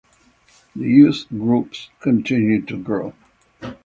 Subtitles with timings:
[0.75, 3.13] The youth groups continue to grow.